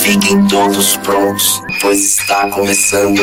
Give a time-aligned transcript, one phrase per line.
[0.00, 3.20] Fiquem todos prontos, pois está começando.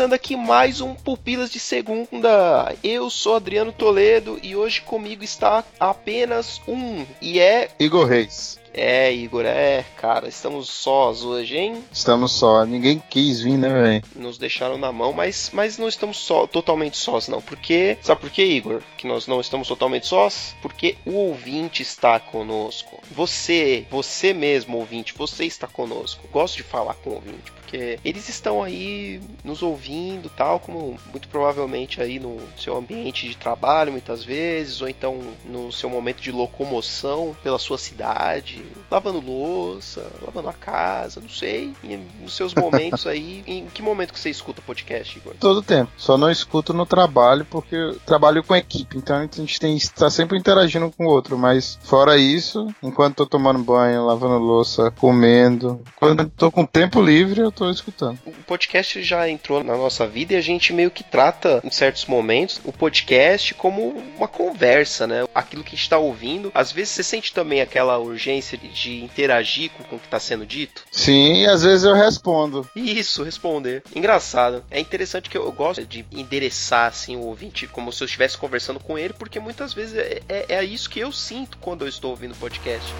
[0.00, 2.74] Começando aqui mais um Pupilas de Segunda.
[2.82, 7.68] Eu sou Adriano Toledo e hoje comigo está apenas um, e é.
[7.78, 8.58] Igor Reis.
[8.72, 11.84] É, Igor, é, cara, estamos sós hoje, hein?
[11.92, 12.64] Estamos só.
[12.64, 14.04] Ninguém quis vir, né, velho?
[14.16, 17.42] Nos deixaram na mão, mas, mas não estamos só, totalmente sós, não.
[17.42, 17.98] Porque.
[18.00, 18.80] Sabe por quê, Igor?
[18.96, 20.56] Que nós não estamos totalmente sós?
[20.62, 23.02] Porque o ouvinte está conosco.
[23.10, 26.26] Você, você mesmo, ouvinte, você está conosco.
[26.32, 31.28] Gosto de falar com o ouvinte, porque eles estão aí nos ouvindo, tal, como muito
[31.28, 36.32] provavelmente aí no seu ambiente de trabalho, muitas vezes, ou então no seu momento de
[36.32, 41.72] locomoção pela sua cidade, lavando louça, lavando a casa, não sei.
[41.84, 45.34] E nos seus momentos aí, em que momento que você escuta podcast, Igor?
[45.38, 45.92] Todo tempo.
[45.96, 50.10] Só não escuto no trabalho, porque eu trabalho com equipe, então a gente tem estar
[50.10, 51.38] sempre interagindo com o outro.
[51.38, 57.40] Mas fora isso, enquanto tô tomando banho, lavando louça, comendo, quando tô com tempo livre,
[57.40, 58.18] eu tô escutando.
[58.24, 62.06] O podcast já entrou na nossa vida e a gente meio que trata, em certos
[62.06, 65.24] momentos, o podcast como uma conversa, né?
[65.34, 66.50] Aquilo que a gente tá ouvindo.
[66.54, 70.84] Às vezes você sente também aquela urgência de, interagir com, o que tá sendo dito.
[70.90, 72.68] Sim, e às vezes eu respondo.
[72.74, 73.82] Isso, responder.
[73.94, 74.64] Engraçado.
[74.70, 78.38] É interessante que eu, eu gosto de endereçar assim o ouvinte como se eu estivesse
[78.38, 81.88] conversando com ele, porque muitas vezes é, é, é isso que eu sinto quando eu
[81.88, 82.92] estou ouvindo podcast.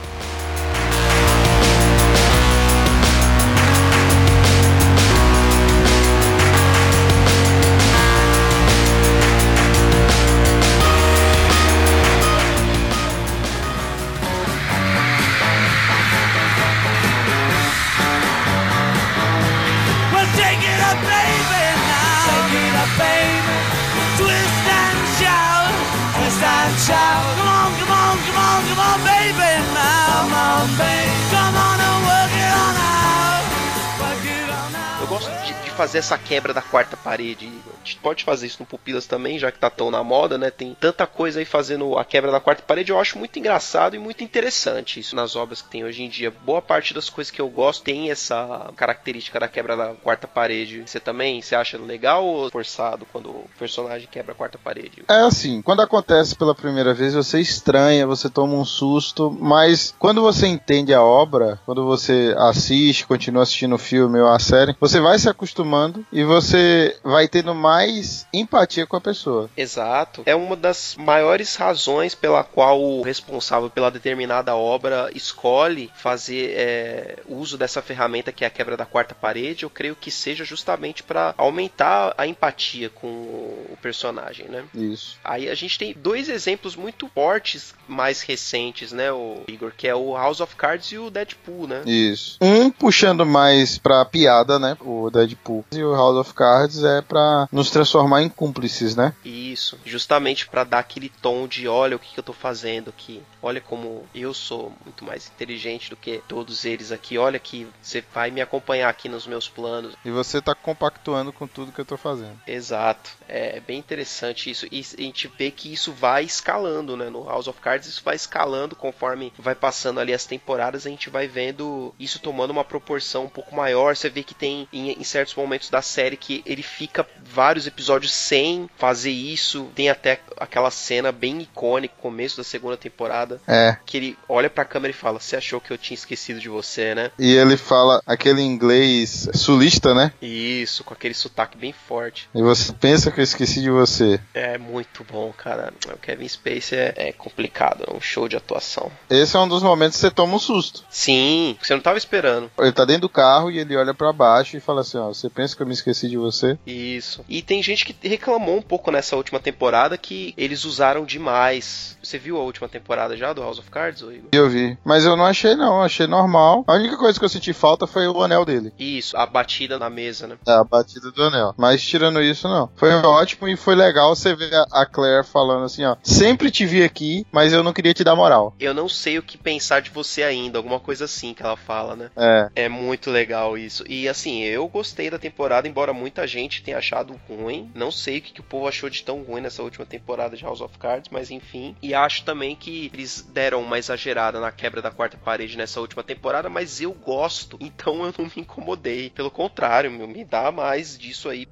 [35.81, 37.51] Fazer essa quebra da quarta parede.
[37.73, 40.51] A gente pode fazer isso no Pupilas também, já que tá tão na moda, né?
[40.51, 42.93] Tem tanta coisa aí fazendo a quebra da quarta parede.
[42.93, 46.31] Eu acho muito engraçado e muito interessante isso nas obras que tem hoje em dia.
[46.45, 50.83] Boa parte das coisas que eu gosto tem essa característica da quebra da quarta parede.
[50.87, 51.41] Você também?
[51.41, 55.05] Você acha legal ou forçado quando o personagem quebra a quarta parede?
[55.09, 60.21] É assim, quando acontece pela primeira vez, você estranha, você toma um susto, mas quando
[60.21, 65.01] você entende a obra, quando você assiste, continua assistindo o filme ou a série, você
[65.01, 65.31] vai se
[65.71, 69.49] acostumando e você vai tendo mais empatia com a pessoa.
[69.57, 70.23] Exato.
[70.27, 77.19] É uma das maiores razões pela qual o responsável pela determinada obra escolhe fazer é,
[77.29, 79.63] uso dessa ferramenta que é a quebra da quarta parede.
[79.63, 84.65] Eu creio que seja justamente para aumentar a empatia com o personagem, né?
[84.75, 85.17] Isso.
[85.25, 89.95] Aí a gente tem dois exemplos muito fortes mais recentes, né, o Igor, que é
[89.95, 91.83] o House of Cards e o Deadpool, né?
[91.87, 92.39] Isso.
[92.41, 94.77] Um puxando mais pra piada, né?
[94.81, 95.60] O Deadpool.
[95.73, 99.15] E o House of Cards é pra nos transformar em cúmplices, né?
[99.25, 103.23] Isso, justamente para dar aquele tom de olha o que, que eu tô fazendo aqui,
[103.43, 108.05] olha como eu sou muito mais inteligente do que todos eles aqui, olha que você
[108.13, 109.95] vai me acompanhar aqui nos meus planos.
[110.05, 112.39] E você tá compactuando com tudo que eu tô fazendo.
[112.47, 114.67] Exato, é bem interessante isso.
[114.71, 117.09] E a gente vê que isso vai escalando, né?
[117.09, 121.11] No House of Cards isso vai escalando conforme vai passando ali as temporadas, a gente
[121.11, 123.97] vai vendo isso tomando uma proporção um pouco maior.
[123.97, 128.13] Você vê que tem em, em certos momentos da série que ele fica vários episódios
[128.13, 129.71] sem fazer isso.
[129.75, 133.77] Tem até aquela cena bem icônica, começo da segunda temporada, É.
[133.87, 136.95] que ele olha pra câmera e fala: Você achou que eu tinha esquecido de você,
[136.95, 137.11] né?
[137.19, 140.13] E ele fala aquele inglês sulista, né?
[140.21, 142.29] Isso, com aquele sotaque bem forte.
[142.35, 144.21] E você pensa que eu esqueci de você.
[144.35, 145.73] É muito bom, cara.
[145.93, 148.91] O Kevin Spacey é, é complicado, é um show de atuação.
[149.09, 150.85] Esse é um dos momentos que você toma um susto.
[150.91, 152.51] Sim, você não tava esperando.
[152.59, 155.21] Ele tá dentro do carro e ele olha pra baixo e fala assim, ó, você
[155.21, 156.59] Você pensa que eu me esqueci de você?
[156.67, 157.25] Isso.
[157.29, 161.97] E tem gente que reclamou um pouco nessa última temporada que eles usaram demais.
[162.03, 164.29] Você viu a última temporada já do House of Cards, Igor?
[164.33, 164.77] Eu vi.
[164.85, 165.83] Mas eu não achei, não.
[165.83, 166.65] Achei normal.
[166.67, 168.73] A única coisa que eu senti falta foi o anel dele.
[168.79, 170.37] Isso, a batida na mesa, né?
[170.47, 171.55] É, a batida do anel.
[171.57, 172.71] Mas tirando isso, não.
[172.75, 175.97] Foi ótimo e foi legal você ver a- a Claire falando assim, ó.
[176.03, 178.55] Sempre te vi aqui, mas eu não queria te dar moral.
[178.59, 181.95] Eu não sei o que pensar de você ainda, alguma coisa assim que ela fala,
[181.95, 182.11] né?
[182.17, 182.51] É.
[182.65, 183.85] É muito legal isso.
[183.89, 187.71] E assim, eu gostei da temporada, embora muita gente tenha achado ruim.
[187.75, 190.45] Não sei o que, que o povo achou de tão ruim nessa última temporada de
[190.45, 191.77] House of Cards, mas enfim.
[191.83, 196.03] E acho também que eles deram uma exagerada na quebra da quarta parede nessa última
[196.03, 199.11] temporada, mas eu gosto, então eu não me incomodei.
[199.11, 201.47] Pelo contrário, meu, me dá mais disso aí.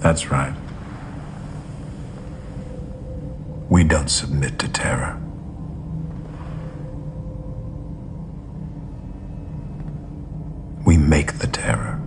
[0.00, 0.54] That's right.
[3.68, 5.18] We don't submit to terror.
[10.86, 12.00] We make the terror.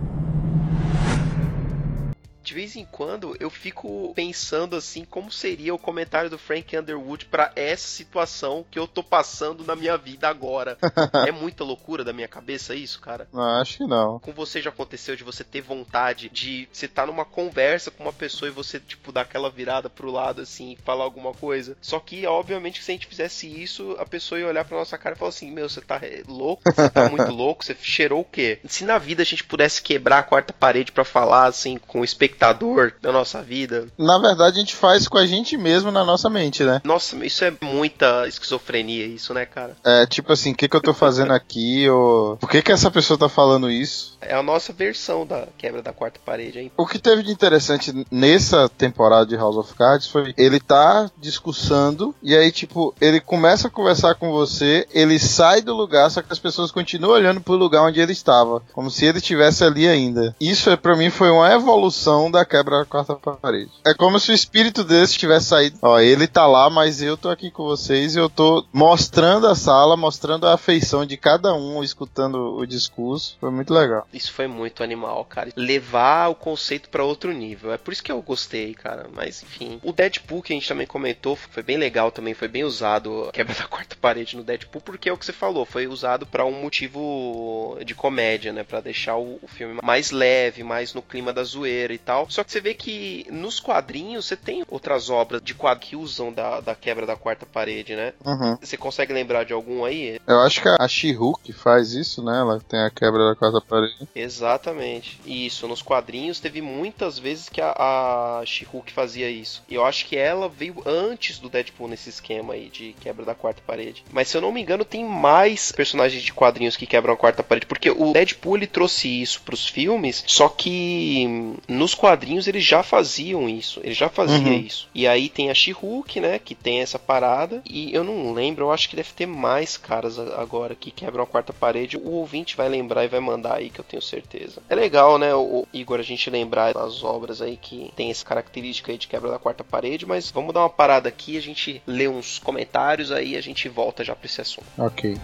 [2.42, 7.26] De vez em quando eu fico pensando assim como seria o comentário do Frank Underwood
[7.26, 10.76] pra essa situação que eu tô passando na minha vida agora.
[11.26, 13.28] é muita loucura da minha cabeça isso, cara.
[13.32, 14.18] Não, acho que não.
[14.18, 18.12] Com você já aconteceu de você ter vontade de você tá numa conversa com uma
[18.12, 21.76] pessoa e você tipo dar aquela virada pro lado assim e falar alguma coisa.
[21.80, 25.14] Só que obviamente se a gente fizesse isso, a pessoa ia olhar pra nossa cara
[25.14, 26.62] e falar assim: "Meu, você tá é, louco?
[26.64, 27.64] Você tá muito louco?
[27.64, 28.58] Você cheirou o quê?".
[28.66, 32.04] Se na vida a gente pudesse quebrar a quarta parede pra falar assim com o
[32.42, 36.28] espectador da nossa vida, Na verdade, a gente faz com a gente mesmo na nossa
[36.28, 36.80] mente, né?
[36.84, 39.76] nossa, isso é muita esquizofrenia isso, né, cara?
[39.84, 41.88] É tipo assim, o que, que eu tô fazendo aqui?
[41.88, 44.16] Ou por que, que essa pessoa tá falando isso?
[44.20, 46.72] É a nossa versão da quebra da quarta parede, hein?
[46.76, 52.14] O que teve de interessante nessa temporada de House of Cards foi ele tá discussando
[52.22, 56.32] e aí, tipo, ele começa a conversar com você, ele sai do lugar, só que
[56.32, 60.34] as pessoas continuam olhando pro lugar onde ele estava, como se ele estivesse ali ainda.
[60.40, 63.70] Isso é para mim foi uma evolução da quebra da quarta parede.
[63.84, 65.78] É como se o espírito desse tivesse saído.
[65.82, 69.54] Ó, ele tá lá, mas eu tô aqui com vocês e eu tô mostrando a
[69.54, 73.36] sala, mostrando a afeição de cada um, escutando o discurso.
[73.40, 74.06] Foi muito legal.
[74.12, 75.50] Isso foi muito animal, cara.
[75.56, 77.72] Levar o conceito pra outro nível.
[77.72, 79.06] É por isso que eu gostei, cara.
[79.12, 79.80] Mas enfim.
[79.82, 82.34] O Deadpool que a gente também comentou foi bem legal também.
[82.34, 85.32] Foi bem usado a quebra da quarta parede no Deadpool, porque é o que você
[85.32, 85.64] falou.
[85.64, 88.64] Foi usado pra um motivo de comédia, né?
[88.64, 92.11] Pra deixar o, o filme mais leve, mais no clima da zoeira e tal.
[92.28, 96.32] Só que você vê que nos quadrinhos você tem outras obras de quadro que usam
[96.32, 98.12] da, da quebra da quarta parede, né?
[98.24, 98.56] Uhum.
[98.60, 100.20] Você consegue lembrar de algum aí?
[100.26, 102.38] Eu acho que a She-Hulk faz isso, né?
[102.38, 104.08] Ela tem a quebra da quarta parede.
[104.14, 105.20] Exatamente.
[105.26, 109.62] Isso, nos quadrinhos teve muitas vezes que a, a She-Hulk fazia isso.
[109.68, 113.34] E eu acho que ela veio antes do Deadpool nesse esquema aí de quebra da
[113.34, 114.04] quarta parede.
[114.10, 117.42] Mas se eu não me engano, tem mais personagens de quadrinhos que quebram a quarta
[117.42, 122.64] parede, porque o Deadpool ele trouxe isso pros filmes, só que hum, nos quadrinhos eles
[122.64, 124.52] já faziam isso, ele já fazia Uhum.
[124.58, 124.88] isso.
[124.92, 128.72] E aí tem a She-Hulk, né, que tem essa parada, e eu não lembro, eu
[128.72, 131.96] acho que deve ter mais caras agora que quebram a quarta parede.
[131.96, 134.60] O ouvinte vai lembrar e vai mandar aí que eu tenho certeza.
[134.68, 138.90] É legal, né, o Igor, a gente lembrar das obras aí que tem essa característica
[138.90, 142.08] aí de quebra da quarta parede, mas vamos dar uma parada aqui, a gente lê
[142.08, 144.66] uns comentários aí, a gente volta já pra esse assunto.
[144.76, 145.16] Ok.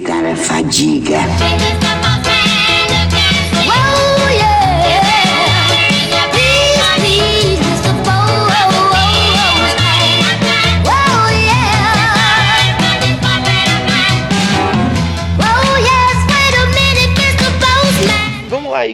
[0.00, 1.89] Quero evitar a fadiga.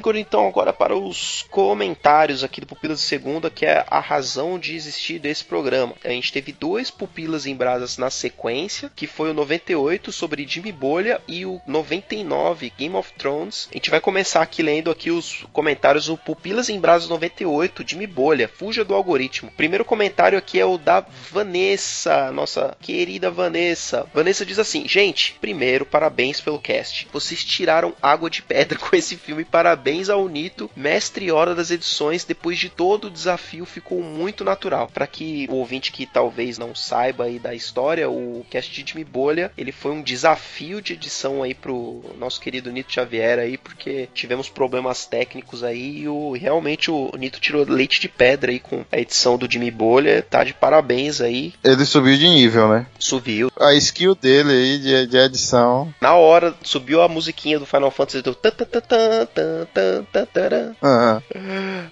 [0.07, 4.57] Igor, então agora para os comentários aqui do Pupilas de Segunda, que é a razão
[4.57, 5.95] de existir desse programa.
[6.05, 10.71] A gente teve dois Pupilas em Brasas na sequência, que foi o 98 sobre Jimmy
[10.71, 13.69] Bolha e o 99 Game of Thrones.
[13.73, 18.07] A gente vai começar aqui lendo aqui os comentários do Pupilas em Brasas 98, Jimmy
[18.07, 19.51] Bolha, fuja do algoritmo.
[19.57, 24.07] Primeiro comentário aqui é o da Vanessa, nossa querida Vanessa.
[24.15, 27.09] Vanessa diz assim: "Gente, primeiro parabéns pelo cast.
[27.13, 31.71] Vocês tiraram água de pedra com esse filme, parabéns parabéns ao Nito, mestre hora das
[31.71, 32.25] edições.
[32.25, 34.91] Depois de todo o desafio, ficou muito natural.
[34.93, 39.05] Para que o ouvinte que talvez não saiba aí da história, o cast de Jimmy
[39.05, 44.09] Bolha, ele foi um desafio de edição aí pro nosso querido Nito Xavier aí, porque
[44.13, 48.85] tivemos problemas técnicos aí e o, realmente o Nito tirou leite de pedra aí com
[48.93, 50.23] a edição do Jimmy Bolha.
[50.29, 51.55] Tá de parabéns aí.
[51.65, 52.87] Ele subiu de nível, né?
[52.99, 53.51] Subiu.
[53.59, 55.93] A skill dele aí de, de edição.
[56.01, 59.67] Na hora, subiu a musiquinha do Final Fantasy do tan, tan, tan, tan,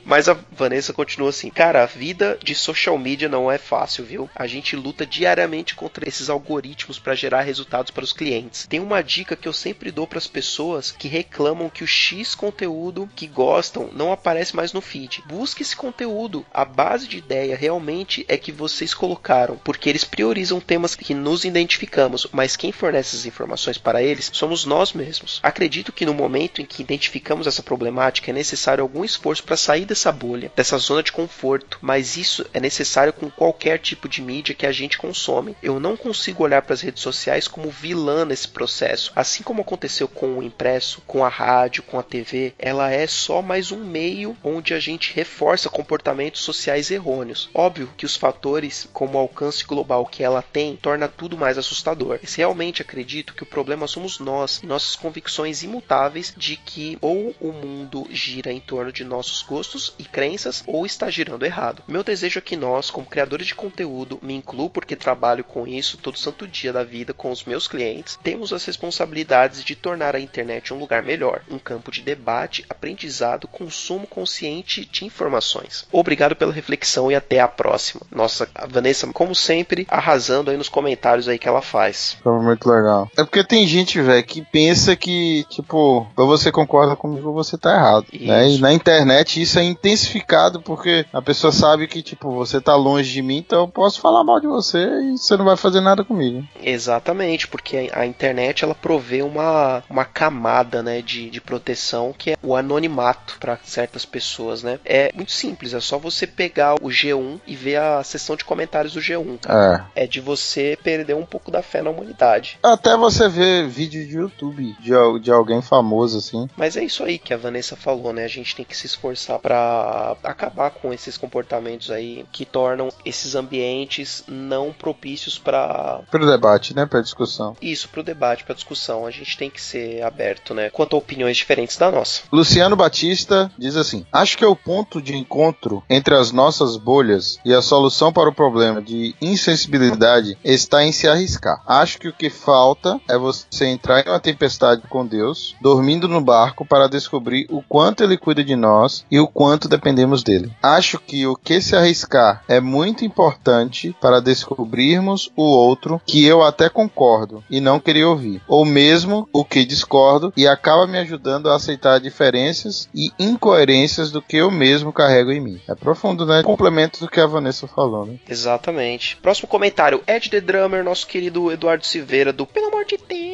[0.04, 4.30] Mas a Vanessa continua assim: Cara, a vida de social media não é fácil, viu?
[4.34, 8.66] A gente luta diariamente contra esses algoritmos para gerar resultados para os clientes.
[8.66, 12.34] Tem uma dica que eu sempre dou para as pessoas que reclamam que o X
[12.34, 15.22] conteúdo que gostam não aparece mais no feed.
[15.26, 16.44] Busque esse conteúdo.
[16.52, 21.44] A base de ideia realmente é que vocês colocaram, porque eles priorizam temas que nos
[21.44, 25.40] identificamos, mas quem fornece as informações para eles somos nós mesmos.
[25.42, 29.84] Acredito que no momento em que identificamos essa problemática é necessário algum esforço para sair
[29.84, 34.54] dessa bolha, dessa zona de conforto, mas isso é necessário com qualquer tipo de mídia
[34.54, 35.56] que a gente consome.
[35.60, 39.10] Eu não consigo olhar para as redes sociais como vilã nesse processo.
[39.16, 43.42] Assim como aconteceu com o impresso, com a rádio, com a TV, ela é só
[43.42, 47.50] mais um meio onde a gente reforça comportamentos sociais errôneos.
[47.52, 52.20] Óbvio que os fatores, como o alcance global que ela tem, torna tudo mais assustador.
[52.22, 57.34] Mas realmente acredito que o problema somos nós e nossas convicções imutáveis de que ou
[57.40, 61.82] o mundo gira em torno de nossos gostos e crenças ou está girando errado.
[61.86, 65.96] Meu desejo é que nós, como criadores de conteúdo, me incluo porque trabalho com isso
[65.96, 70.20] todo santo dia da vida com os meus clientes, temos as responsabilidades de tornar a
[70.20, 75.86] internet um lugar melhor, um campo de debate, aprendizado, consumo consciente de informações.
[75.92, 78.02] Obrigado pela reflexão e até a próxima.
[78.10, 82.16] Nossa, a Vanessa, como sempre, arrasando aí nos comentários aí que ela faz.
[82.22, 83.10] foi muito legal.
[83.16, 87.53] É porque tem gente, velho, que pensa que, tipo, ou você concorda comigo ou você
[87.58, 88.06] tá errado.
[88.12, 88.50] Né?
[88.50, 93.12] E na internet isso é intensificado porque a pessoa sabe que, tipo, você tá longe
[93.12, 96.04] de mim, então eu posso falar mal de você e você não vai fazer nada
[96.04, 96.46] comigo.
[96.62, 102.36] Exatamente, porque a internet ela provê uma, uma camada né, de, de proteção que é
[102.42, 104.62] o anonimato para certas pessoas.
[104.62, 104.78] Né?
[104.84, 108.94] É muito simples, é só você pegar o G1 e ver a seção de comentários
[108.94, 109.38] do G1.
[109.48, 110.04] É.
[110.04, 112.58] É de você perder um pouco da fé na humanidade.
[112.62, 116.48] Até você ver vídeo de YouTube de, de alguém famoso, assim.
[116.56, 118.24] Mas é isso aí que a Vanessa falou, né?
[118.24, 123.34] A gente tem que se esforçar para acabar com esses comportamentos aí que tornam esses
[123.34, 126.86] ambientes não propícios para Pro debate, né?
[126.86, 127.56] Pra discussão.
[127.60, 129.06] isso, para o debate, para discussão.
[129.06, 130.70] A gente tem que ser aberto, né?
[130.70, 132.22] Quanto a opiniões diferentes da nossa.
[132.32, 137.38] Luciano Batista diz assim: Acho que é o ponto de encontro entre as nossas bolhas
[137.44, 141.62] e a solução para o problema de insensibilidade está em se arriscar.
[141.66, 146.20] Acho que o que falta é você entrar em uma tempestade com Deus, dormindo no
[146.20, 150.52] barco para descobrir o quanto ele cuida de nós e o quanto dependemos dele.
[150.62, 156.42] Acho que o que se arriscar é muito importante para descobrirmos o outro que eu
[156.42, 161.50] até concordo e não queria ouvir, ou mesmo o que discordo e acaba me ajudando
[161.50, 165.60] a aceitar diferenças e incoerências do que eu mesmo carrego em mim.
[165.68, 166.42] É profundo, né?
[166.42, 168.18] Complemento do que a Vanessa falou, né?
[168.28, 169.16] Exatamente.
[169.16, 173.33] Próximo comentário, Ed The Drummer, nosso querido Eduardo Silveira, do Pelo amor de Deus.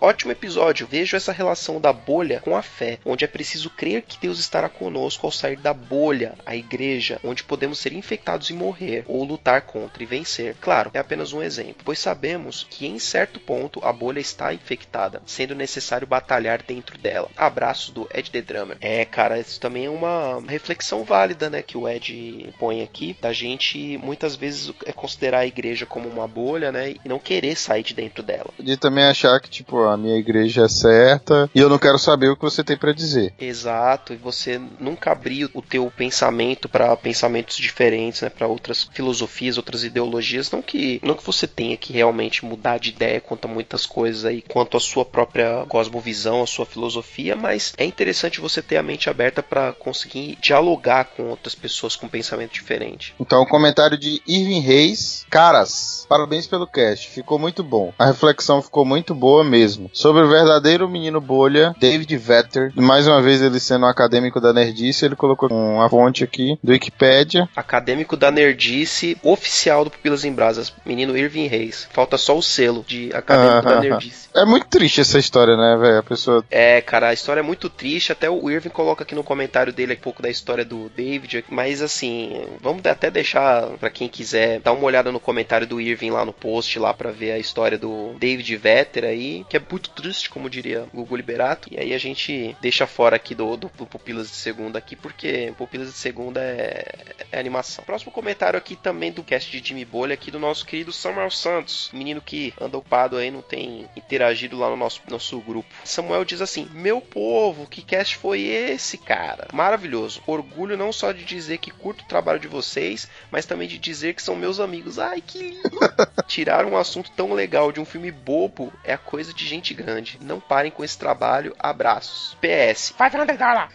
[0.00, 0.86] Ótimo episódio.
[0.86, 4.68] Vejo essa relação da bolha com a fé, onde é preciso crer que Deus estará
[4.68, 9.62] conosco ao sair da bolha, a igreja, onde podemos ser infectados e morrer, ou lutar
[9.62, 10.56] contra e vencer.
[10.60, 15.22] Claro, é apenas um exemplo, pois sabemos que em certo ponto a bolha está infectada,
[15.26, 17.30] sendo necessário batalhar dentro dela.
[17.36, 18.76] Abraços do Ed The Drummer.
[18.80, 23.32] É, cara, isso também é uma reflexão válida, né, que o Ed põe aqui, da
[23.32, 27.82] gente muitas vezes é considerar a igreja como uma bolha, né, e não querer sair
[27.82, 28.50] de dentro dela.
[28.58, 32.28] De também achar que, tipo, a minha igreja é certa e eu não quero saber
[32.28, 33.34] o que você tem pra dizer.
[33.38, 39.56] Exato, e você nunca abrir o teu pensamento para pensamentos diferentes, né, para outras filosofias,
[39.56, 43.50] outras ideologias, não que não que você tenha que realmente mudar de ideia quanto a
[43.50, 48.62] muitas coisas aí, quanto à sua própria cosmovisão, a sua filosofia, mas é interessante você
[48.62, 53.14] ter a mente aberta para conseguir dialogar com outras pessoas com pensamento diferente.
[53.18, 55.26] Então, o comentário de Irving Reis.
[55.30, 57.08] Caras, parabéns pelo cast.
[57.08, 57.92] Ficou muito bom.
[57.98, 59.90] A reflexão ficou muito boa mesmo.
[59.92, 62.72] Sobre o verdadeiro menino bolha, David Vetter.
[62.76, 66.72] Mais uma vez, ele sendo um acadêmico da Nerdice, ele colocou uma fonte aqui do
[66.72, 67.48] Wikipedia.
[67.56, 71.88] Acadêmico da Nerdice, oficial do Pupilas em Brasas, menino Irving Reis.
[71.92, 74.28] Falta só o selo de acadêmico da Nerdice.
[74.34, 75.98] É muito triste essa história, né, velho?
[75.98, 76.44] A pessoa.
[76.50, 78.12] É, cara, a história é muito triste.
[78.12, 81.44] Até o Irving coloca aqui no comentário dele um pouco da história do David.
[81.48, 86.10] Mas assim, vamos até deixar pra quem quiser dar uma olhada no comentário do Irving
[86.10, 89.21] lá no post lá pra ver a história do David Vetter aí.
[89.22, 91.68] Aí, que é muito triste, como diria Gugu Liberato.
[91.72, 95.52] E aí a gente deixa fora aqui do, do, do Pupilas de Segunda aqui, porque
[95.56, 97.84] Pupilas de Segunda é, é animação.
[97.84, 101.90] Próximo comentário aqui também do cast de Jimmy Bolha, aqui do nosso querido Samuel Santos,
[101.92, 105.68] menino que anda ocupado aí, não tem interagido lá no nosso, nosso grupo.
[105.84, 109.48] Samuel diz assim: Meu povo, que cast foi esse, cara?
[109.52, 110.22] Maravilhoso.
[110.26, 114.14] Orgulho não só de dizer que curto o trabalho de vocês, mas também de dizer
[114.14, 114.98] que são meus amigos.
[114.98, 115.70] Ai, que lindo!
[116.26, 120.18] Tirar um assunto tão legal de um filme bobo é a coisa de gente grande.
[120.20, 121.54] Não parem com esse trabalho.
[121.58, 122.36] Abraços.
[122.40, 122.94] PS.
[122.96, 123.72] 500 dólares!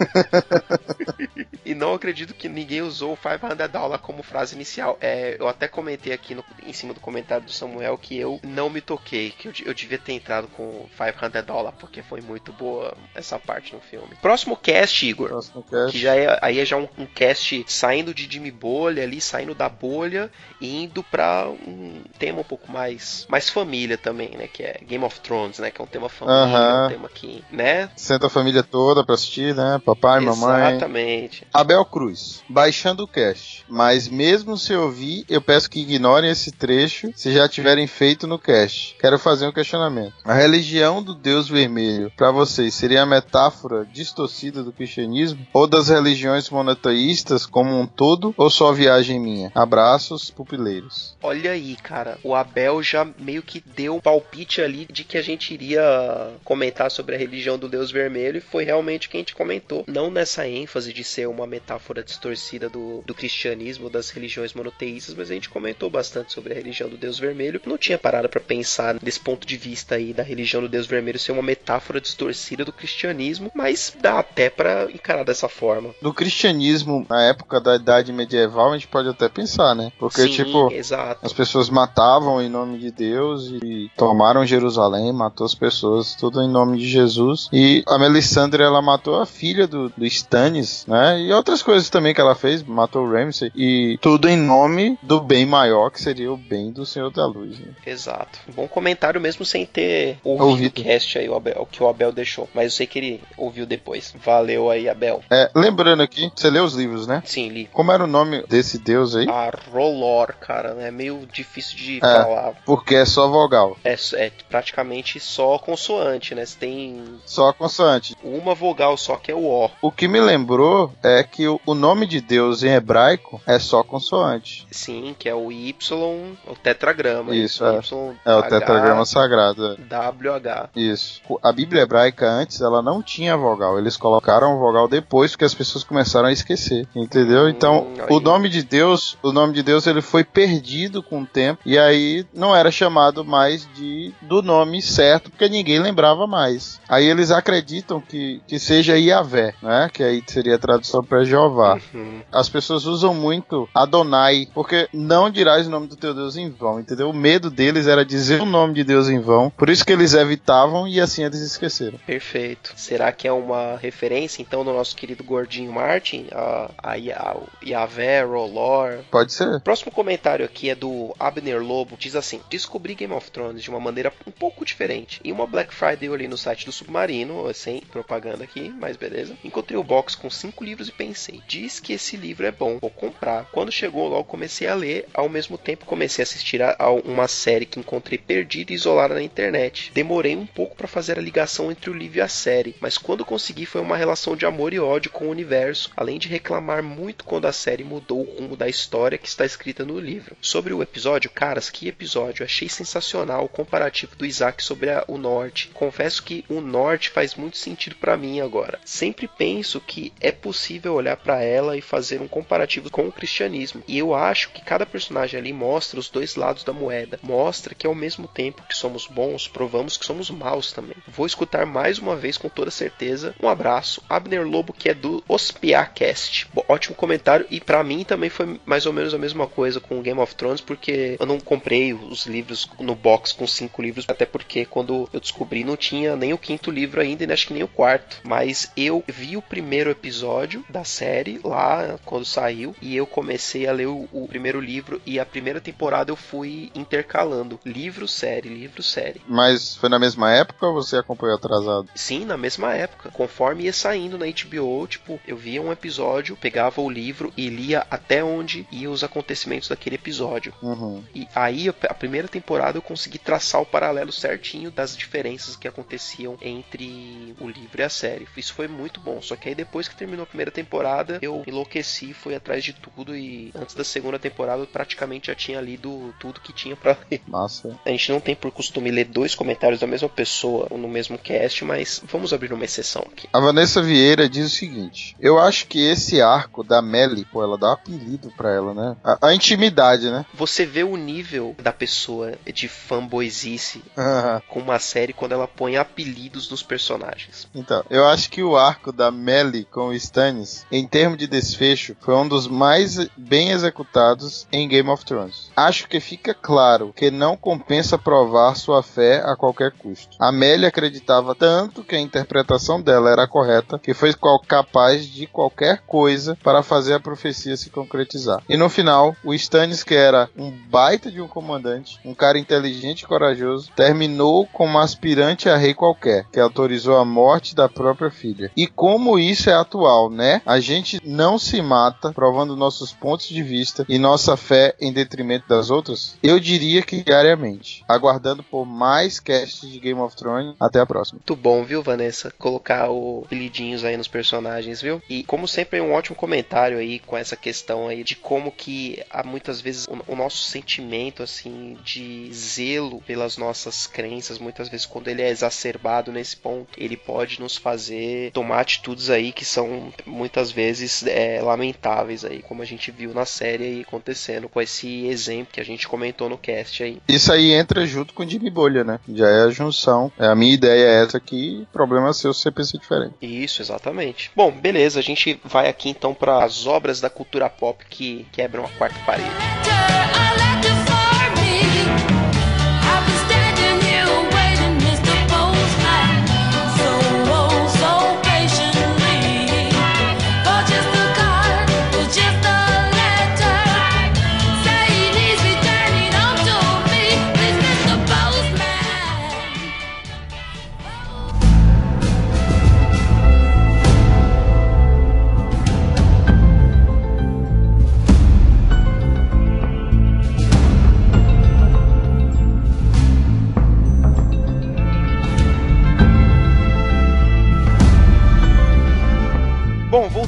[1.65, 4.97] e não acredito que ninguém usou o 500 dólares como frase inicial.
[5.01, 8.69] É, eu até comentei aqui no- em cima do comentário do Samuel que eu não
[8.69, 12.95] me toquei, que eu, eu devia ter entrado com 500 dólares, porque foi muito boa
[13.15, 14.15] essa parte no filme.
[14.21, 15.29] Próximo cast, Igor.
[15.29, 15.91] Próximo cast.
[15.91, 19.53] Que já é, aí é já um, um cast saindo de Jimmy Bolha ali, saindo
[19.53, 20.31] da bolha
[20.61, 24.47] e indo pra um tema um pouco mais mais família também, né?
[24.47, 25.71] Que é Game of Thrones, né?
[25.71, 26.85] Que é um tema família, Aham.
[26.85, 27.89] um tema que, né?
[27.95, 29.81] Senta a família toda pra assistir, né?
[29.85, 30.71] Papai, mamãe.
[30.71, 31.47] Exatamente.
[31.53, 33.65] Abel Cruz, baixando o cast.
[33.69, 38.39] Mas mesmo se ouvir, eu peço que ignorem esse trecho se já tiverem feito no
[38.39, 38.95] cast.
[38.99, 40.13] Quero fazer um questionamento.
[40.23, 45.45] A religião do Deus Vermelho, para vocês, seria a metáfora distorcida do cristianismo?
[45.53, 48.33] Ou das religiões monoteístas como um todo?
[48.37, 49.51] Ou só viagem minha?
[49.53, 51.15] Abraços, pupileiros.
[51.21, 55.21] Olha aí, cara, o Abel já meio que deu um palpite ali de que a
[55.21, 59.19] gente iria comentar sobre a religião do Deus Vermelho e foi realmente o que a
[59.19, 59.83] gente comentou.
[59.87, 65.31] Não nessa ênfase de ser uma metáfora distorcida do, do cristianismo, das religiões monoteístas, mas
[65.31, 67.61] a gente comentou bastante sobre a religião do Deus Vermelho.
[67.65, 71.19] Não tinha parado pra pensar desse ponto de vista aí da religião do Deus Vermelho
[71.19, 75.93] ser uma metáfora distorcida do cristianismo, mas dá até pra encarar dessa forma.
[76.01, 79.91] Do cristianismo, na época da Idade Medieval, a gente pode até pensar, né?
[79.97, 81.25] Porque, Sim, tipo, exato.
[81.25, 86.49] As pessoas matavam em nome de Deus e tomaram Jerusalém, matou as pessoas, tudo em
[86.49, 87.49] nome de Jesus.
[87.51, 91.19] E a Melisandre, ela matou a filha do, do Stannis, né?
[91.21, 93.51] E outras coisas também que ela fez, matou o Ramsay.
[93.55, 97.59] E tudo em nome do bem maior, que seria o bem do Senhor da Luz.
[97.59, 97.67] né?
[97.85, 98.39] Exato.
[98.55, 100.81] Bom comentário mesmo sem ter ouvido Ouvido.
[100.81, 102.49] o cast aí, o, Abel, que o Abel deixou.
[102.53, 104.13] Mas eu sei que ele ouviu depois.
[104.23, 105.21] Valeu aí, Abel.
[105.29, 107.21] É, lembrando aqui, você leu os livros, né?
[107.25, 107.69] Sim, li.
[107.71, 109.27] Como era o nome desse deus aí?
[109.29, 111.99] A Rolor, cara, é meio difícil de É.
[112.01, 112.53] falar.
[112.65, 114.86] Porque é só vogal, É, é praticamente
[115.19, 116.45] só consoante, né?
[116.45, 118.15] Você tem só consoante.
[118.23, 119.69] uma vogal só que é o O.
[119.81, 124.67] O que me lembrou é que o, nome de Deus em hebraico é só consoante.
[124.71, 127.35] Sim, que é o Y, o tetragrama.
[127.35, 127.77] Isso, é.
[127.77, 129.73] Y, É o H, tetragrama sagrado.
[129.73, 129.77] é.
[129.95, 130.69] WH.
[130.75, 131.21] Isso.
[131.43, 133.77] A Bíblia hebraica antes, ela não tinha vogal.
[133.77, 136.87] Eles colocaram vogal depois porque as pessoas começaram a esquecer.
[136.95, 137.47] Entendeu?
[137.49, 141.25] Então, Hum, o nome de Deus, o nome de Deus, ele foi perdido com o
[141.25, 146.79] tempo e aí não era chamado mais de do nome certo porque ninguém lembrava mais.
[146.87, 149.89] Aí eles acreditam que, que seja Yahvé, né?
[149.91, 151.79] Que aí seria a tradução para Jeová.
[151.93, 156.49] Hum, As pessoas usam muito Adonai, porque não dirás o nome do teu Deus em
[156.49, 157.09] vão, entendeu?
[157.09, 160.13] O medo deles era dizer o nome de Deus em vão, por isso que eles
[160.13, 161.99] evitavam e assim eles esqueceram.
[162.05, 162.73] Perfeito.
[162.75, 166.27] Será que é uma referência, então, do nosso querido gordinho Martin?
[166.31, 167.35] A, a, a,
[167.65, 168.99] Yahvé, Rolor.
[169.11, 169.59] Pode ser.
[169.61, 171.95] Próximo comentário aqui é do Abner Lobo.
[171.97, 175.19] Diz assim: Descobri Game of Thrones de uma maneira um pouco diferente.
[175.23, 179.37] Em uma Black Friday eu olhei no site do Submarino, sem propaganda aqui, mas beleza.
[179.43, 182.89] Encontrei o box com cinco livros e pensei: diz que esse livro é bom, vou
[182.89, 183.45] comprar.
[183.51, 185.07] Quando chegou, logo comecei a ler.
[185.13, 189.13] Ao mesmo tempo, comecei a assistir a, a uma série que encontrei perdida e isolada
[189.13, 189.91] na internet.
[189.93, 193.25] Demorei um pouco para fazer a ligação entre o livro e a série, mas quando
[193.25, 197.23] consegui foi uma relação de amor e ódio com o universo, além de reclamar muito
[197.23, 200.35] quando a série mudou o rumo da história que está escrita no livro.
[200.41, 202.43] Sobre o episódio, caras, que episódio!
[202.43, 205.69] Achei sensacional o comparativo do Isaac sobre a- o norte.
[205.73, 208.79] Confesso que o norte faz muito sentido para mim agora.
[208.85, 213.83] Sempre penso que é possível olhar para ela e fazer um comparativo com o cristianismo.
[213.87, 217.19] E eu acho que cada personagem ali mostra os dois lados da moeda.
[217.23, 220.95] Mostra que ao mesmo tempo que somos bons, provamos que somos maus também.
[221.07, 223.35] Vou escutar mais uma vez com toda certeza.
[223.41, 226.47] Um abraço, Abner Lobo, que é do Ospiacast.
[226.53, 227.45] Bo- Ótimo comentário.
[227.49, 230.61] E para mim também foi mais ou menos a mesma coisa com Game of Thrones,
[230.61, 235.19] porque eu não comprei os livros no box com cinco livros, até porque quando eu
[235.19, 238.21] descobri não tinha nem o quinto livro ainda, e acho que nem o quarto.
[238.23, 243.71] Mas eu vi o primeiro episódio da série lá quando saiu, e eu comecei a
[243.71, 248.83] ler o, o primeiro livro, e a primeira temporada eu fui intercalando livro, série, livro,
[248.83, 249.21] série.
[249.27, 251.89] Mas foi na mesma época ou você acompanhou atrasado?
[251.95, 253.09] Sim, na mesma época.
[253.09, 257.87] Conforme ia saindo na HBO, tipo, eu via um episódio, pegava o livro e lia
[257.89, 260.53] até onde ia os acontecimentos daquele episódio.
[260.61, 261.03] Uhum.
[261.15, 265.67] E aí, a primeira temporada, eu consegui traçar o paralelo certinho certinho das diferenças que
[265.67, 268.27] aconteciam entre o livro e a série.
[268.35, 269.21] Isso foi muito bom.
[269.21, 273.15] Só que aí depois que terminou a primeira temporada, eu enlouqueci, fui atrás de tudo
[273.15, 277.21] e antes da segunda temporada eu praticamente já tinha lido tudo que tinha pra ler.
[277.25, 277.79] Massa.
[277.85, 281.63] A gente não tem por costume ler dois comentários da mesma pessoa no mesmo cast,
[281.63, 283.29] mas vamos abrir uma exceção aqui.
[283.31, 287.57] A Vanessa Vieira diz o seguinte: Eu acho que esse arco da Melly, pô, ela
[287.57, 288.97] dá um apelido pra ela, né?
[289.03, 290.25] A, a intimidade, né?
[290.33, 293.81] Você vê o nível da pessoa de fanboyzice
[294.47, 297.47] com uma série quando ela põe apelidos nos personagens.
[297.53, 301.95] então, eu acho que o arco da Melly com o Stannis, em termos de desfecho,
[301.99, 305.51] foi um dos mais bem executados em Game of Thrones.
[305.55, 310.17] Acho que fica claro que não compensa provar sua fé a qualquer custo.
[310.19, 314.13] A Melly acreditava tanto que a interpretação dela era correta que foi
[314.47, 318.41] capaz de qualquer coisa para fazer a profecia se concretizar.
[318.49, 323.01] E no final, o Stannis, que era um baita de um comandante, um cara inteligente
[323.01, 324.06] e corajoso, terminou
[324.53, 328.51] como aspirante a rei qualquer, que autorizou a morte da própria filha.
[328.55, 330.41] E como isso é atual, né?
[330.45, 335.47] A gente não se mata provando nossos pontos de vista e nossa fé em detrimento
[335.47, 336.17] das outras?
[336.21, 337.83] Eu diria que diariamente.
[337.87, 340.55] Aguardando por mais casts de Game of Thrones.
[340.59, 341.19] Até a próxima.
[341.19, 342.33] Muito bom, viu, Vanessa?
[342.37, 345.01] Colocar o apelidinhos aí nos personagens, viu?
[345.09, 349.23] E como sempre, um ótimo comentário aí com essa questão aí de como que há
[349.23, 355.07] muitas vezes o, o nosso sentimento assim de zelo pelas nossas crenças, muitas vezes quando
[355.07, 360.51] ele é exacerbado nesse ponto, ele pode nos fazer tomar atitudes aí que são muitas
[360.51, 365.51] vezes é, lamentáveis aí, como a gente viu na série aí acontecendo com esse exemplo
[365.51, 367.01] que a gente comentou no cast aí.
[367.07, 368.99] Isso aí entra junto com o Jimmy Bolha, né?
[369.11, 370.11] Já é a junção.
[370.19, 371.67] É, A minha ideia é essa aqui.
[371.73, 373.15] Problema seu se você pensa diferente.
[373.19, 374.29] Isso, exatamente.
[374.35, 378.63] Bom, beleza, a gente vai aqui então para as obras da cultura pop que quebram
[378.63, 379.31] a quarta parede.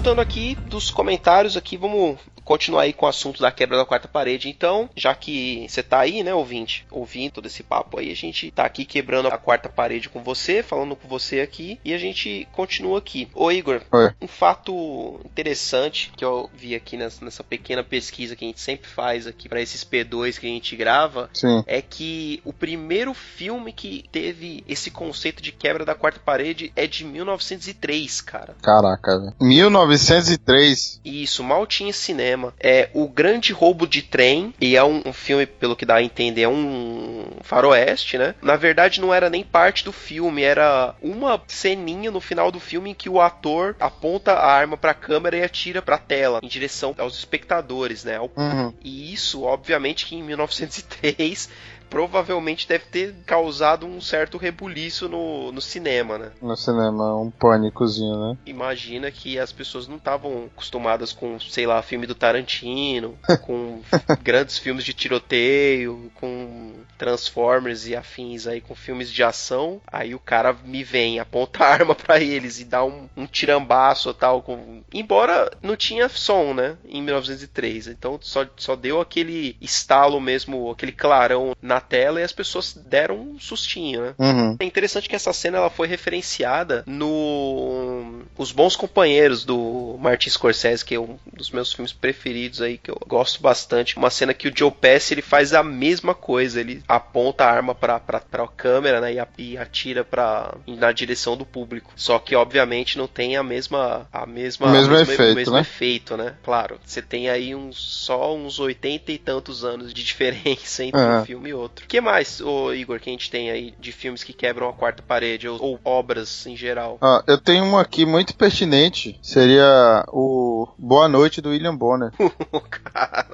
[0.09, 2.17] Voltando aqui dos comentários aqui, vamos
[2.49, 4.49] continuar aí com o assunto da quebra da quarta parede.
[4.49, 8.49] Então, já que você tá aí, né, ouvinte, ouvindo todo esse papo aí, a gente
[8.49, 12.47] tá aqui quebrando a quarta parede com você, falando com você aqui, e a gente
[12.51, 13.29] continua aqui.
[13.35, 14.11] Ô Igor, Oi.
[14.19, 18.89] um fato interessante que eu vi aqui nessa, nessa pequena pesquisa que a gente sempre
[18.89, 21.63] faz aqui para esses P2 que a gente grava, Sim.
[21.67, 26.87] é que o primeiro filme que teve esse conceito de quebra da quarta parede é
[26.87, 28.55] de 1903, cara.
[28.59, 29.35] Caraca, velho.
[29.39, 30.99] 1903.
[31.05, 32.38] Isso, mal tinha cinema.
[32.59, 36.03] É O Grande Roubo de Trem, e é um, um filme, pelo que dá a
[36.03, 38.35] entender, é um faroeste, né?
[38.41, 42.91] Na verdade, não era nem parte do filme, era uma ceninha no final do filme
[42.91, 46.95] em que o ator aponta a arma pra câmera e atira pra tela, em direção
[46.97, 48.19] aos espectadores, né?
[48.19, 48.73] Uhum.
[48.83, 51.49] e isso, obviamente, que em 1903
[51.89, 56.31] provavelmente deve ter causado um certo rebuliço no, no cinema, né?
[56.41, 58.37] No cinema, um pânicozinho, né?
[58.45, 63.81] Imagina que as pessoas não estavam acostumadas com, sei lá, filme do Tarantino, com
[64.21, 69.81] grandes filmes de tiroteio, com Transformers e afins aí, com filmes de ação.
[69.87, 74.13] Aí o cara me vem, aponta a arma pra eles e dá um, um tirambaço
[74.13, 74.41] tal.
[74.41, 74.83] Com...
[74.93, 76.77] Embora não tinha som, né?
[76.85, 77.87] Em 1903.
[77.87, 83.15] Então só, só deu aquele estalo mesmo, aquele clarão na tela e as pessoas deram
[83.19, 84.13] um sustinho, né?
[84.17, 84.57] Uhum.
[84.59, 90.83] É interessante que essa cena ela foi referenciada no Os Bons Companheiros do Martin Scorsese,
[90.85, 93.97] que é um dos meus filmes preferidos aí, que eu gosto bastante.
[93.97, 97.73] Uma cena que o Joe Pesci ele faz a mesma coisa, ele aponta a arma
[97.75, 101.91] pra, pra, pra câmera, né, e, atira pra, na direção do público.
[101.95, 105.61] Só que obviamente não tem a mesma a mesma O mesmo mesmo- efeito, mesmo né?
[105.61, 106.35] efeito, né?
[106.43, 111.19] Claro, você tem aí uns só uns 80 e tantos anos de diferença entre É.
[111.19, 111.68] um filme e outro.
[111.77, 114.73] O que mais, ô Igor, que a gente tem aí de filmes que quebram a
[114.73, 116.97] quarta parede ou, ou obras em geral?
[117.01, 119.19] Ah, eu tenho um aqui muito pertinente.
[119.23, 122.11] Seria o Boa Noite do William Bonner.
[122.93, 123.25] Cara,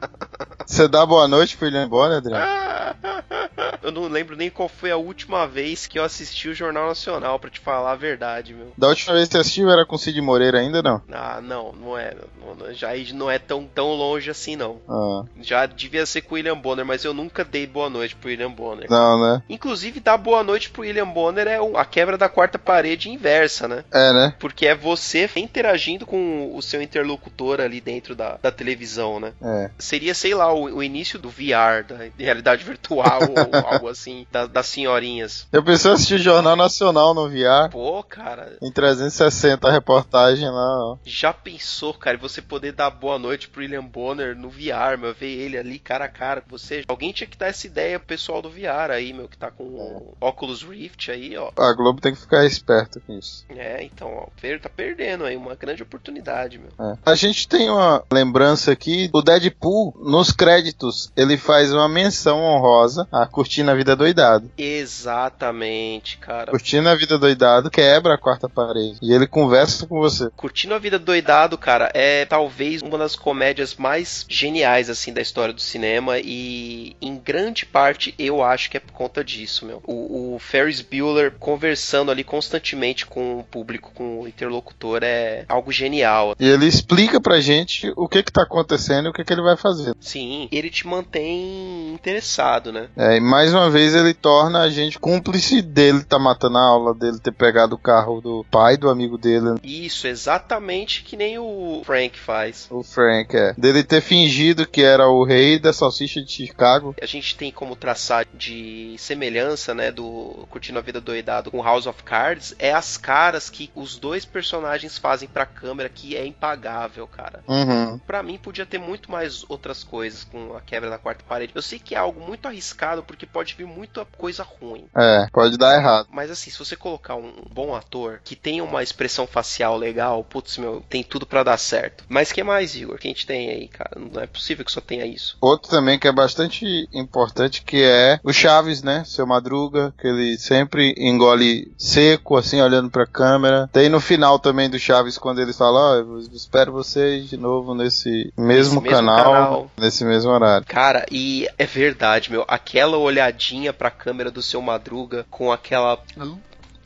[0.65, 2.45] Você dá boa noite pro William Bonner, Adriano?
[3.85, 7.37] Eu não lembro nem qual foi a última vez que eu assisti o Jornal Nacional,
[7.37, 8.73] pra te falar a verdade, meu.
[8.75, 11.01] Da última vez que você assistiu era com Cid Moreira ainda, não?
[11.11, 12.15] Ah, não, não é.
[12.41, 14.79] Não, já não é tão, tão longe assim, não.
[14.89, 18.29] Ah, Já devia ser com o William Bonner, mas eu nunca dei boa noite pro
[18.29, 18.89] William Bonner.
[18.89, 19.43] não, né?
[19.47, 23.83] Inclusive, dar boa noite pro William Bonner é a quebra da quarta parede inversa, né?
[23.91, 24.35] É, né?
[24.39, 29.33] Porque é você interagindo com o seu interlocutor ali dentro da, da televisão, né?
[29.41, 29.69] É.
[29.77, 33.35] Seria, sei lá, o, o início do VR, da realidade virtual ou
[33.75, 35.47] algo assim, da- das senhorinhas.
[35.51, 37.69] Eu pensei assistir Jornal Nacional no VR.
[37.71, 40.97] Pô, cara, Em 360 a reportagem lá, ó.
[41.05, 45.27] já pensou, cara, você poder dar boa noite pro William Bonner no VR, meu, ver
[45.37, 46.83] ele ali cara a cara com você.
[46.87, 49.63] Alguém tinha que dar essa ideia pro pessoal do VR aí, meu, que tá com
[49.63, 51.51] o Oculus Rift aí, ó.
[51.57, 53.45] A Globo tem que ficar esperta com isso.
[53.49, 54.27] É, então, ó,
[54.61, 56.69] tá perdendo aí uma grande oportunidade, meu.
[56.79, 56.97] É.
[57.05, 63.07] A gente tem uma lembrança aqui, o Deadpool, nos créditos, ele faz uma menção honrosa
[63.11, 63.25] a
[63.65, 64.51] Curtindo a Vida Doidado.
[64.57, 66.51] Exatamente, cara.
[66.51, 68.97] Curtindo a Vida Doidado quebra a quarta parede.
[69.01, 70.29] E ele conversa com você.
[70.35, 75.53] Curtindo a Vida Doidado, cara, é talvez uma das comédias mais geniais, assim, da história
[75.53, 79.81] do cinema e, em grande parte, eu acho que é por conta disso, meu.
[79.85, 85.71] O, o Ferris Bueller conversando ali constantemente com o público, com o interlocutor, é algo
[85.71, 86.35] genial.
[86.39, 89.41] E ele explica pra gente o que que tá acontecendo e o que que ele
[89.41, 89.95] vai fazer.
[89.99, 92.89] Sim, ele te mantém interessado, né?
[92.95, 96.93] É, e mais uma vez ele torna a gente cúmplice dele tá matando a aula,
[96.93, 101.81] dele ter pegado o carro do pai do amigo dele, Isso, exatamente que nem o
[101.85, 102.67] Frank faz.
[102.69, 103.53] o Frank, é.
[103.57, 106.95] Dele ter fingido que era o rei da salsicha de Chicago.
[107.01, 111.87] A gente tem como traçar de semelhança, né, do Curtindo a Vida Doidado com House
[111.87, 117.07] of Cards, é as caras que os dois personagens fazem pra câmera que é impagável,
[117.07, 117.43] cara.
[117.47, 117.97] Uhum.
[117.99, 121.53] Pra mim podia ter muito mais outras coisas com a quebra da quarta parede.
[121.55, 124.85] Eu sei que é algo muito arriscado porque pode vir muita coisa ruim.
[124.95, 126.07] É, pode dar errado.
[126.09, 130.57] Mas assim, se você colocar um bom ator que tenha uma expressão facial legal, putz,
[130.57, 132.03] meu, tem tudo pra dar certo.
[132.07, 132.97] Mas que mais, Igor?
[132.97, 133.91] Que a gente tem aí, cara?
[133.95, 135.37] Não é possível que só tenha isso.
[135.41, 139.03] Outro também que é bastante importante, que é o Chaves, né?
[139.05, 143.69] Seu Madruga, que ele sempre engole seco, assim, olhando pra câmera.
[143.71, 147.73] Tem no final também do Chaves, quando ele fala, ó, eu espero vocês de novo
[147.73, 149.71] nesse mesmo, mesmo canal, canal.
[149.77, 150.65] nesse mesmo horário.
[150.67, 152.45] Cara, e é verdade, meu.
[152.47, 156.01] Aquela olhadinha pra câmera do seu Madruga com aquela.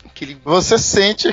[0.05, 0.37] Aquele.
[0.43, 1.31] Você sente,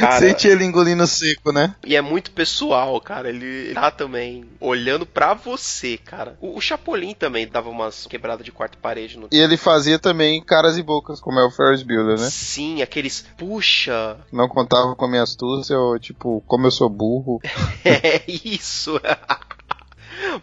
[0.00, 1.74] Cara, sente ele engolindo seco, né?
[1.84, 3.28] e é muito pessoal, cara.
[3.28, 6.36] Ele tá também olhando pra você, cara.
[6.40, 9.28] O, o Chapolin também dava umas quebradas de quarta parede no.
[9.30, 12.28] E ele fazia também caras e bocas, como é o Ferris Bueller, né?
[12.30, 13.24] Sim, aqueles.
[13.36, 14.16] Puxa!
[14.32, 17.40] Não contava com a minha astúcia, ou tipo, como eu sou burro.
[17.84, 18.98] É isso!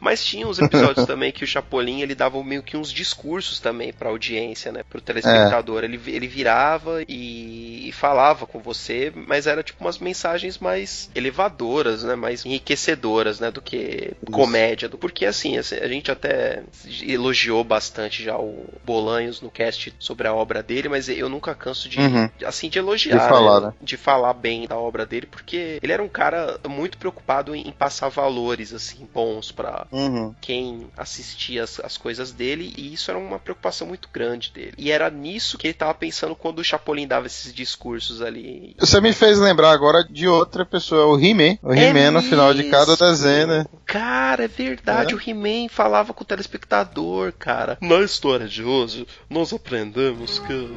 [0.02, 3.92] Mas tinha uns episódios também que o Chapolin ele dava meio que uns discursos também
[3.94, 4.84] pra audiência, né?
[4.90, 5.84] Pro telespectador.
[5.84, 12.04] Ele, ele virava e, e falava com você, mas era tipo umas mensagens mais elevadoras,
[12.04, 12.16] né?
[12.16, 13.52] Mais enriquecedoras, né?
[13.52, 14.88] Do que comédia.
[14.90, 16.64] Do, porque assim, a gente até
[17.02, 21.88] elogiou bastante já o Bolanhos no cast sobre a obra dele, mas eu nunca canso
[21.90, 22.30] de, Uhum.
[22.46, 23.68] assim, de elogiar, De falar, né?
[23.68, 23.74] né?
[23.82, 27.72] de falar bem da obra dele, porque ele era um cara muito preocupado em, em
[27.72, 30.34] passar valores assim bons pra Uhum.
[30.42, 34.74] quem assistia as, as coisas dele, e isso era uma preocupação muito grande dele.
[34.78, 38.76] E era nisso que ele tava pensando quando o Chapolin dava esses discursos ali.
[38.80, 41.58] Você me fez lembrar agora de outra pessoa, o He-Man.
[41.62, 43.66] O É He-Man no final de cada desenho, né?
[43.86, 45.16] Cara, é verdade, É?
[45.16, 47.78] o He-Man falava com o telespectador, cara.
[47.82, 50.70] Na história de hoje, nós aprendemos que.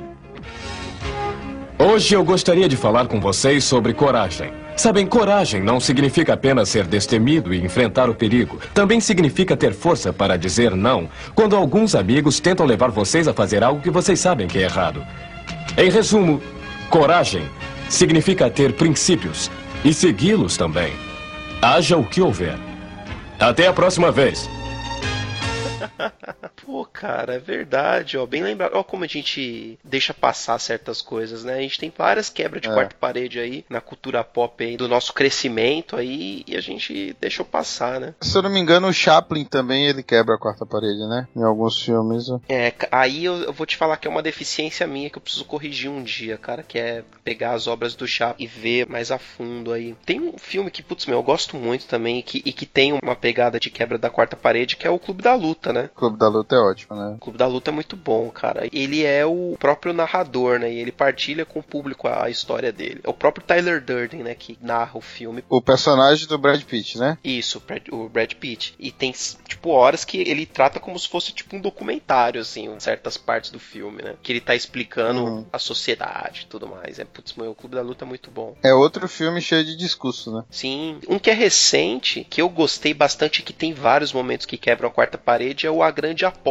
[1.78, 4.50] Hoje eu gostaria de falar com vocês sobre coragem.
[4.74, 8.58] Sabem, coragem não significa apenas ser destemido e enfrentar o perigo.
[8.72, 13.62] Também significa ter força para dizer não quando alguns amigos tentam levar vocês a fazer
[13.62, 15.06] algo que vocês sabem que é errado.
[15.76, 16.40] Em resumo,
[16.88, 17.42] coragem
[17.90, 19.50] significa ter princípios
[19.84, 20.94] e segui-los também.
[21.60, 22.56] Haja o que houver.
[23.38, 24.48] Até a próxima vez.
[26.66, 28.26] Pô, cara, é verdade, ó.
[28.26, 28.72] Bem lembrado.
[28.74, 31.54] Ó, como a gente deixa passar certas coisas, né?
[31.54, 32.72] A gente tem várias quebras de É.
[32.72, 37.46] quarta parede aí na cultura pop aí, do nosso crescimento aí, e a gente deixou
[37.46, 38.14] passar, né?
[38.20, 41.28] Se eu não me engano, o Chaplin também ele quebra a quarta parede, né?
[41.36, 42.24] Em alguns filmes.
[42.48, 45.44] É, aí eu, eu vou te falar que é uma deficiência minha que eu preciso
[45.44, 49.18] corrigir um dia, cara, que é pegar as obras do Chaplin e ver mais a
[49.18, 49.94] fundo aí.
[50.04, 52.92] Tem um filme que, putz, meu, eu gosto muito também e que, e que tem
[52.92, 55.90] uma pegada de quebra da quarta parede, que é o Clube da Luta, né?
[55.94, 57.14] Clube da Luta é ótimo, né?
[57.16, 58.68] O Clube da Luta é muito bom, cara.
[58.72, 60.72] Ele é o próprio narrador, né?
[60.72, 63.00] E ele partilha com o público a, história dele.
[63.04, 64.34] É o próprio Tyler Durden, né?
[64.34, 65.44] Que narra o filme.
[65.48, 67.18] O personagem do Brad Pitt, né?
[67.24, 68.74] Isso, o Brad- Pitt.
[68.78, 69.12] E tem,
[69.46, 73.58] tipo, horas que ele trata como se fosse, tipo, um documentário, assim, certas partes do
[73.60, 74.14] filme, né?
[74.22, 75.46] Que ele tá explicando Uhum.
[75.52, 76.98] a sociedade e tudo mais.
[76.98, 78.56] É, putz, meu, o Clube da Luta é muito bom.
[78.62, 80.44] É outro filme cheio de discurso, né?
[80.50, 80.98] Sim.
[81.08, 84.92] Um que é recente, que eu gostei bastante, que tem vários momentos que quebram a
[84.92, 86.45] quarta parede, é o A Grande Aposta,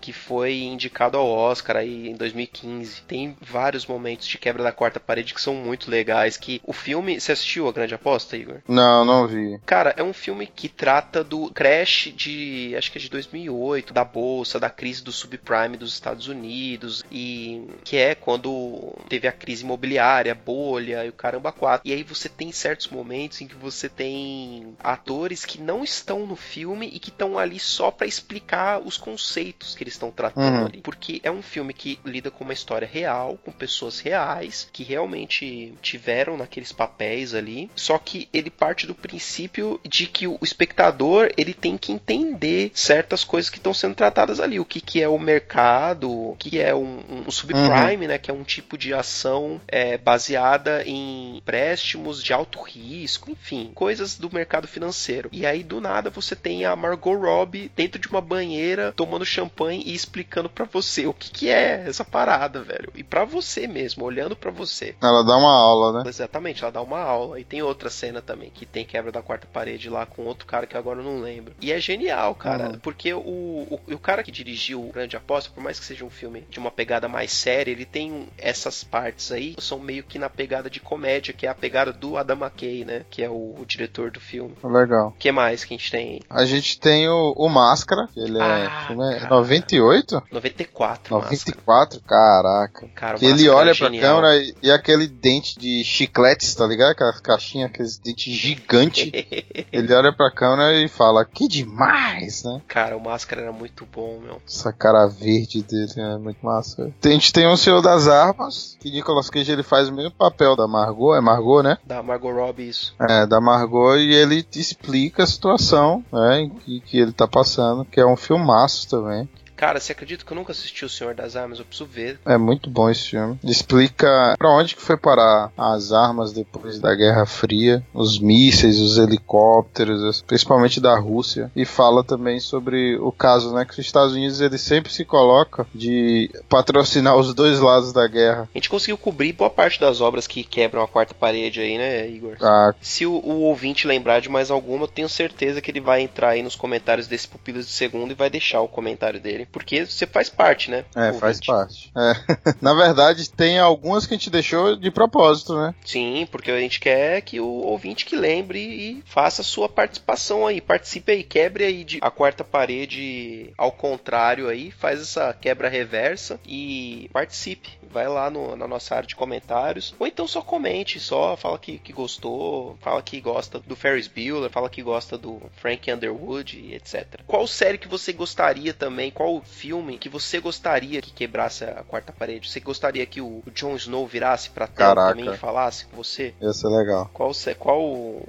[0.00, 3.02] que foi indicado ao Oscar aí em 2015.
[3.02, 6.36] Tem vários momentos de quebra da quarta parede que são muito legais.
[6.36, 7.20] Que o filme.
[7.20, 8.56] Você assistiu A Grande Aposta, Igor?
[8.66, 9.60] Não, não vi.
[9.64, 14.04] Cara, é um filme que trata do crash de, acho que é de 2008, da
[14.04, 19.62] bolsa, da crise do subprime dos Estados Unidos e que é quando teve a crise
[19.62, 21.88] imobiliária, a bolha e o caramba quatro.
[21.88, 26.34] E aí você tem certos momentos em que você tem atores que não estão no
[26.34, 30.66] filme e que estão ali só pra explicar os conceitos que eles estão tratando Uhum.
[30.66, 34.82] ali, porque é um filme que lida com uma história real, com pessoas reais que
[34.82, 41.30] realmente tiveram naqueles papéis ali, só que ele parte do princípio de que o espectador
[41.36, 45.08] ele tem que entender certas coisas que estão sendo tratadas ali, o que, que é
[45.08, 49.60] o mercado, o que é um, um subprime, né, que é um tipo de ação
[49.68, 55.28] é, baseada em empréstimos de alto risco, enfim, coisas do mercado financeiro.
[55.32, 59.82] E aí do nada você tem a Margot Robbie dentro de uma banheira tomando champanhe
[59.84, 62.90] e explicando pra você o que, que é essa parada, velho.
[62.94, 64.94] E pra você mesmo, olhando pra você.
[65.02, 66.08] Ela dá uma aula, né?
[66.08, 67.38] Exatamente, ela dá uma aula.
[67.40, 70.66] E tem outra cena também, que tem quebra da quarta parede lá com outro cara
[70.66, 71.54] que agora eu não lembro.
[71.60, 72.78] E é genial, cara, Uhum.
[72.78, 76.10] porque o, o, o cara que dirigiu o Grande Aposta, por mais que seja um
[76.10, 80.28] filme de uma pegada mais séria, ele tem essas partes aí, são meio que na
[80.30, 83.04] pegada de comédia, que é a pegada do Adam McKay, né?
[83.10, 84.54] Que é o, o diretor do filme.
[84.62, 85.08] Legal.
[85.08, 86.20] O que mais que a gente tem?
[86.28, 89.34] A gente tem o, o Máscara, ele é, Ah, filme é cara.
[89.34, 90.22] 98?
[90.32, 91.36] 94, Máscara.
[91.36, 92.00] 94?
[92.00, 92.88] Caraca.
[92.94, 94.16] Cara, Que ele Máscara olha é pra genial.
[94.16, 96.90] câmera e, e aquele dente de chicletes, tá ligado?
[96.92, 99.10] Aquelas caixinhas, aqueles dentes gigantes.
[99.72, 102.60] ele olha pra câmera e fala, que demais, né?
[102.68, 104.40] Cara, o Máscara era muito bom, meu.
[104.46, 106.92] Essa cara verde dele é muito massa.
[107.04, 110.56] A gente tem o Senhor das Armas, que Nicolas Cage ele faz o mesmo papel
[110.56, 111.78] da Margot, é Margot, né?
[111.84, 112.94] Da Margot Robbie, isso.
[113.00, 117.84] É, da Margot, e ele te explica a situação né, que, que ele tá passando,
[117.84, 119.28] que é um filmaço também.
[119.56, 121.58] Cara, você acredita que eu nunca assisti O Senhor das Armas?
[121.58, 122.20] Eu preciso ver.
[122.26, 123.38] É muito bom esse filme.
[123.42, 128.98] Explica pra onde que foi parar as armas depois da Guerra Fria, os mísseis, os
[128.98, 134.40] helicópteros, principalmente da Rússia, e fala também sobre o caso, né, que os Estados Unidos
[134.40, 138.48] ele sempre se coloca de patrocinar os dois lados da guerra.
[138.54, 142.06] A gente conseguiu cobrir boa parte das obras que quebram a quarta parede aí, né,
[142.08, 142.36] Igor?
[142.42, 146.02] Ah, Se o, o ouvinte lembrar de mais alguma, eu tenho certeza que ele vai
[146.02, 149.45] entrar aí nos comentários desse Pupilas de Segundo e vai deixar o comentário dele.
[149.52, 150.84] Porque você faz parte, né?
[150.94, 151.20] é, ouvinte?
[151.20, 151.92] faz parte.
[151.96, 152.54] É.
[152.60, 155.74] Na verdade, tem algumas que a gente deixou de propósito, né?
[155.84, 160.46] Sim, porque a gente quer que o ouvinte que lembre e faça a sua participação
[160.46, 160.60] aí.
[160.60, 166.40] Participe aí, quebre aí de a quarta parede ao contrário aí, faz essa quebra reversa
[166.46, 167.70] e participe.
[167.90, 169.94] Vai lá no- na nossa área de comentários.
[169.98, 174.50] Ou então só comente, só fala que, que gostou, fala que gosta do Ferris Bueller,
[174.50, 177.20] fala que gosta do Frank Underwood e etc.
[177.26, 179.10] Qual série que você gostaria também?
[179.10, 182.48] Qual filme que você gostaria que quebrasse a quarta parede?
[182.50, 186.34] Você gostaria que o, o Jon Snow virasse pra tela também e falasse com você?
[186.40, 187.10] Ia ser legal.
[187.12, 187.80] Qual, qual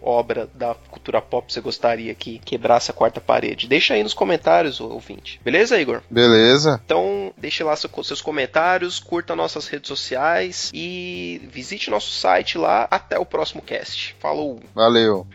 [0.02, 3.68] obra da cultura pop você gostaria que quebrasse a quarta parede?
[3.68, 5.40] Deixa aí nos comentários, ouvinte.
[5.44, 6.02] Beleza, Igor?
[6.10, 6.82] Beleza?
[6.86, 12.86] Então, deixe lá seu- seus comentários, curta nossas redes sociais e visite nosso site lá.
[12.92, 14.14] Até o próximo cast.
[14.20, 14.62] Falou!
[14.76, 15.26] Valeu.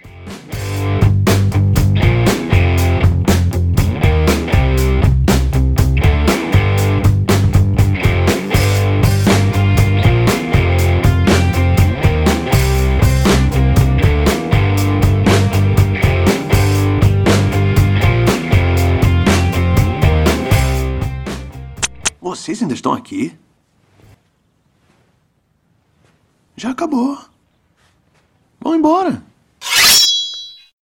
[22.21, 23.39] Vocês ainda estão aqui?
[26.63, 27.19] Já acabou.
[28.61, 29.21] Vão embora.